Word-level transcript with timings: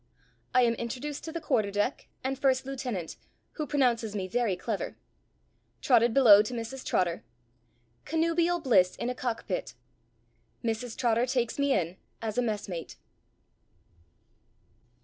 I 0.55 0.63
AM 0.63 0.73
INTRODUCED 0.79 1.23
TO 1.25 1.31
THE 1.31 1.39
QUARTER 1.41 1.69
DECK, 1.69 2.07
AND 2.23 2.39
FIRST 2.39 2.65
LIEUTENANT, 2.65 3.17
WHO 3.51 3.67
PRONOUNCES 3.67 4.15
ME 4.15 4.27
VERY 4.27 4.55
CLEVER 4.55 4.97
TROTTED 5.83 6.11
BELOW 6.11 6.41
TO 6.41 6.55
MRS. 6.55 6.83
TROTTER 6.83 7.23
CONNUBIAL 8.05 8.61
BLISS 8.61 8.95
IN 8.95 9.11
A 9.11 9.13
COCK 9.13 9.45
PIT 9.47 9.75
MRS. 10.63 10.97
TROTTER 10.97 11.27
TAKES 11.27 11.59
ME 11.59 11.73
IN, 11.79 11.97
AS 12.19 12.39
A 12.39 12.41
MESSMATE. 12.41 12.95